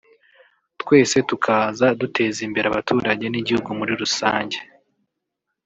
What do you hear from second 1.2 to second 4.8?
tukaza duteza imbere abaturage n’igihugu muri rusange